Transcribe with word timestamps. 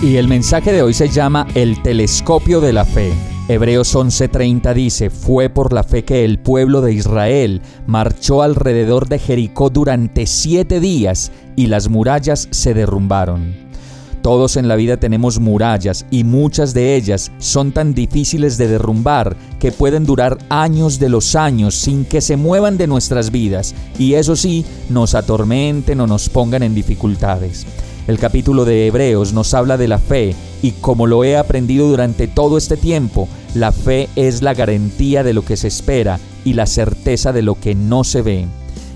Y 0.00 0.14
el 0.14 0.28
mensaje 0.28 0.72
de 0.72 0.80
hoy 0.80 0.94
se 0.94 1.08
llama 1.08 1.48
El 1.56 1.82
telescopio 1.82 2.60
de 2.60 2.72
la 2.72 2.84
fe. 2.84 3.12
Hebreos 3.48 3.96
11:30 3.96 4.72
dice, 4.72 5.10
fue 5.10 5.50
por 5.50 5.72
la 5.72 5.82
fe 5.82 6.04
que 6.04 6.24
el 6.24 6.38
pueblo 6.38 6.82
de 6.82 6.92
Israel 6.92 7.62
marchó 7.88 8.42
alrededor 8.42 9.08
de 9.08 9.18
Jericó 9.18 9.70
durante 9.70 10.26
siete 10.26 10.78
días 10.78 11.32
y 11.56 11.66
las 11.66 11.88
murallas 11.88 12.46
se 12.52 12.74
derrumbaron. 12.74 13.56
Todos 14.22 14.56
en 14.56 14.68
la 14.68 14.76
vida 14.76 14.98
tenemos 14.98 15.40
murallas 15.40 16.06
y 16.12 16.22
muchas 16.22 16.74
de 16.74 16.94
ellas 16.94 17.32
son 17.38 17.72
tan 17.72 17.92
difíciles 17.92 18.56
de 18.56 18.68
derrumbar 18.68 19.36
que 19.58 19.72
pueden 19.72 20.04
durar 20.04 20.38
años 20.48 21.00
de 21.00 21.08
los 21.08 21.34
años 21.34 21.74
sin 21.74 22.04
que 22.04 22.20
se 22.20 22.36
muevan 22.36 22.76
de 22.78 22.86
nuestras 22.86 23.32
vidas 23.32 23.74
y 23.98 24.14
eso 24.14 24.36
sí, 24.36 24.64
nos 24.90 25.16
atormenten 25.16 26.00
o 26.00 26.06
nos 26.06 26.28
pongan 26.28 26.62
en 26.62 26.76
dificultades. 26.76 27.66
El 28.08 28.18
capítulo 28.18 28.64
de 28.64 28.86
Hebreos 28.86 29.34
nos 29.34 29.52
habla 29.52 29.76
de 29.76 29.86
la 29.86 29.98
fe 29.98 30.34
y 30.62 30.70
como 30.70 31.06
lo 31.06 31.24
he 31.24 31.36
aprendido 31.36 31.88
durante 31.88 32.26
todo 32.26 32.56
este 32.56 32.78
tiempo, 32.78 33.28
la 33.54 33.70
fe 33.70 34.08
es 34.16 34.40
la 34.40 34.54
garantía 34.54 35.22
de 35.22 35.34
lo 35.34 35.44
que 35.44 35.58
se 35.58 35.68
espera 35.68 36.18
y 36.42 36.54
la 36.54 36.64
certeza 36.64 37.34
de 37.34 37.42
lo 37.42 37.54
que 37.54 37.74
no 37.74 38.04
se 38.04 38.22
ve. 38.22 38.46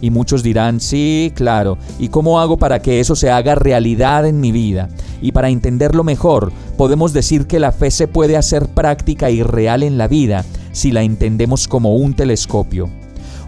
Y 0.00 0.10
muchos 0.10 0.44
dirán, 0.44 0.78
sí, 0.78 1.32
claro, 1.34 1.76
¿y 1.98 2.06
cómo 2.06 2.38
hago 2.38 2.56
para 2.56 2.82
que 2.82 3.00
eso 3.00 3.16
se 3.16 3.30
haga 3.30 3.56
realidad 3.56 4.28
en 4.28 4.38
mi 4.38 4.52
vida? 4.52 4.88
Y 5.20 5.32
para 5.32 5.50
entenderlo 5.50 6.04
mejor, 6.04 6.52
podemos 6.78 7.12
decir 7.12 7.48
que 7.48 7.58
la 7.58 7.72
fe 7.72 7.90
se 7.90 8.06
puede 8.06 8.36
hacer 8.36 8.68
práctica 8.68 9.28
y 9.28 9.42
real 9.42 9.82
en 9.82 9.98
la 9.98 10.06
vida 10.06 10.44
si 10.70 10.92
la 10.92 11.02
entendemos 11.02 11.66
como 11.66 11.96
un 11.96 12.14
telescopio. 12.14 12.88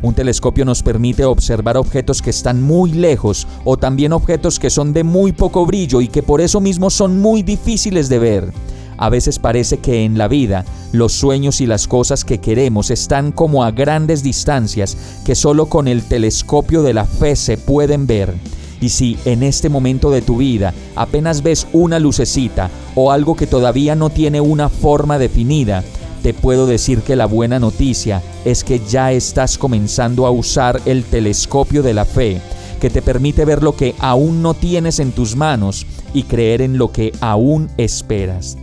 Un 0.03 0.15
telescopio 0.15 0.65
nos 0.65 0.83
permite 0.83 1.25
observar 1.25 1.77
objetos 1.77 2.23
que 2.23 2.31
están 2.31 2.61
muy 2.61 2.93
lejos 2.93 3.47
o 3.65 3.77
también 3.77 4.13
objetos 4.13 4.59
que 4.59 4.69
son 4.69 4.93
de 4.93 5.05
muy 5.05 5.31
poco 5.31 5.65
brillo 5.65 6.01
y 6.01 6.09
que 6.09 6.25
por 6.25 6.41
eso 6.41 6.61
mismo 6.61 6.91
son 6.91 7.21
muy 7.21 7.45
difíciles 7.45 8.09
de 8.09 8.19
ver. 8.19 8.53
A 8.99 9.09
veces 9.09 9.39
parece 9.39 9.79
que 9.79 10.05
en 10.05 10.19
la 10.19 10.27
vida 10.27 10.65
los 10.91 11.13
sueños 11.13 11.61
y 11.61 11.67
las 11.67 11.87
cosas 11.87 12.25
que 12.25 12.39
queremos 12.39 12.91
están 12.91 13.31
como 13.31 13.63
a 13.63 13.71
grandes 13.71 14.25
distancias 14.25 14.97
que 15.25 15.37
solo 15.37 15.67
con 15.67 15.87
el 15.87 16.03
telescopio 16.03 16.83
de 16.83 16.95
la 16.95 17.05
fe 17.05 17.37
se 17.37 17.57
pueden 17.57 18.09
ver. 18.09 18.35
Y 18.81 18.89
si 18.89 19.17
en 19.25 19.45
este 19.45 19.69
momento 19.69 20.11
de 20.11 20.23
tu 20.23 20.39
vida 20.39 20.75
apenas 20.97 21.45
ves 21.45 21.69
una 21.73 22.01
lucecita 22.01 22.71
o 22.97 23.13
algo 23.13 23.37
que 23.37 23.47
todavía 23.47 23.95
no 23.95 24.11
tiene 24.11 24.41
una 24.41 24.69
forma 24.69 25.19
definida, 25.19 25.85
te 26.23 26.35
puedo 26.35 26.67
decir 26.67 27.03
que 27.03 27.17
la 27.17 27.27
buena 27.27 27.59
noticia 27.59 28.23
es 28.45 28.63
que 28.63 28.81
ya 28.81 29.13
estás 29.13 29.59
comenzando 29.59 30.27
a 30.27 30.31
usar 30.31 30.81
el 30.87 31.05
telescopio 31.05 31.83
de 31.83 31.95
la 31.95 32.05
fe, 32.05 32.41
que 32.81 32.91
te 32.91 33.03
permite 33.03 33.45
ver 33.45 33.63
lo 33.63 33.77
que 33.77 33.95
aún 33.99 34.41
no 34.41 34.55
tienes 34.55 35.01
en 35.01 35.13
tus 35.13 35.35
manos 35.35 35.87
y 36.15 36.23
creer 36.23 36.63
en 36.63 36.79
lo 36.79 36.93
que 36.93 37.13
aún 37.21 37.71
esperas. 37.77 38.57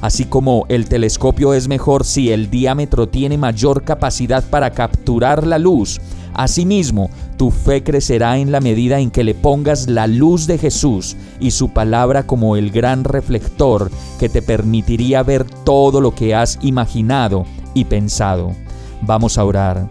Así 0.00 0.24
como 0.24 0.66
el 0.68 0.86
telescopio 0.88 1.54
es 1.54 1.68
mejor 1.68 2.04
si 2.04 2.32
el 2.32 2.50
diámetro 2.50 3.08
tiene 3.08 3.38
mayor 3.38 3.84
capacidad 3.84 4.42
para 4.42 4.70
capturar 4.70 5.46
la 5.46 5.58
luz, 5.58 6.00
Asimismo, 6.34 7.10
tu 7.42 7.50
fe 7.50 7.82
crecerá 7.82 8.38
en 8.38 8.52
la 8.52 8.60
medida 8.60 9.00
en 9.00 9.10
que 9.10 9.24
le 9.24 9.34
pongas 9.34 9.88
la 9.88 10.06
luz 10.06 10.46
de 10.46 10.58
Jesús 10.58 11.16
y 11.40 11.50
su 11.50 11.70
palabra 11.70 12.24
como 12.24 12.54
el 12.54 12.70
gran 12.70 13.02
reflector 13.02 13.90
que 14.20 14.28
te 14.28 14.42
permitiría 14.42 15.24
ver 15.24 15.44
todo 15.64 16.00
lo 16.00 16.14
que 16.14 16.36
has 16.36 16.60
imaginado 16.62 17.44
y 17.74 17.86
pensado. 17.86 18.52
Vamos 19.00 19.38
a 19.38 19.44
orar. 19.44 19.88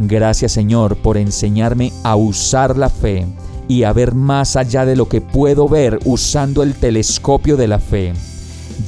Gracias 0.00 0.50
Señor 0.50 0.96
por 0.96 1.18
enseñarme 1.18 1.92
a 2.02 2.16
usar 2.16 2.76
la 2.76 2.88
fe 2.88 3.28
y 3.68 3.84
a 3.84 3.92
ver 3.92 4.16
más 4.16 4.56
allá 4.56 4.84
de 4.84 4.96
lo 4.96 5.08
que 5.08 5.20
puedo 5.20 5.68
ver 5.68 6.00
usando 6.04 6.64
el 6.64 6.74
telescopio 6.74 7.56
de 7.56 7.68
la 7.68 7.78
fe. 7.78 8.12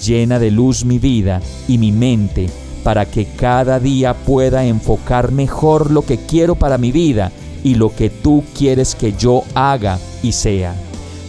Llena 0.05 0.41
de 0.41 0.51
luz 0.51 0.85
mi 0.85 0.99
vida 0.99 1.41
y 1.69 1.79
mi 1.79 1.93
mente 1.93 2.51
para 2.83 3.07
que 3.07 3.25
cada 3.25 3.79
día 3.79 4.15
pueda 4.15 4.65
enfocar 4.65 5.31
mejor 5.31 5.93
lo 5.93 6.03
que 6.03 6.19
quiero 6.19 6.57
para 6.57 6.77
mi 6.77 6.91
vida 6.91 7.31
y 7.65 7.75
lo 7.75 7.95
que 7.95 8.11
tú 8.11 8.45
quieres 8.57 8.95
que 8.95 9.15
yo 9.15 9.43
haga 9.55 9.99
y 10.23 10.31
sea. 10.31 10.77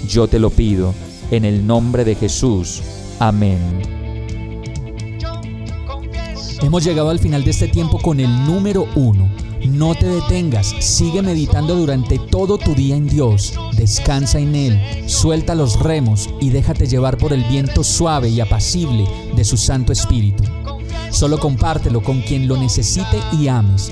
Yo 0.07 0.28
te 0.28 0.38
lo 0.38 0.51
pido 0.51 0.94
en 1.31 1.46
el 1.46 1.66
nombre 1.66 2.06
de 2.06 2.13
Jesús. 2.13 2.84
Amén. 3.18 3.59
Hemos 6.62 6.84
llegado 6.84 7.09
al 7.09 7.19
final 7.19 7.44
de 7.44 7.51
este 7.51 7.68
tiempo 7.68 8.00
con 8.00 8.19
el 8.19 8.29
número 8.45 8.88
uno. 8.95 9.29
No 9.68 9.95
te 9.95 10.07
detengas, 10.07 10.75
sigue 10.79 11.24
meditando 11.24 11.75
durante 11.75 12.19
todo 12.19 12.57
tu 12.57 12.75
día 12.75 12.95
en 12.95 13.07
Dios, 13.07 13.53
descansa 13.75 14.38
en 14.38 14.53
Él, 14.53 14.79
suelta 15.07 15.56
los 15.56 15.79
remos 15.79 16.29
y 16.40 16.50
déjate 16.50 16.85
llevar 16.85 17.18
por 17.18 17.34
el 17.34 17.44
viento 17.45 17.84
suave 17.84 18.29
y 18.29 18.41
apacible 18.41 19.06
de 19.35 19.44
su 19.44 19.57
Santo 19.57 19.91
Espíritu. 19.91 20.44
Solo 21.09 21.40
compártelo 21.40 22.03
con 22.03 22.22
quien 22.22 22.47
lo 22.47 22.57
necesite 22.57 23.18
y 23.31 23.47
ames. 23.47 23.91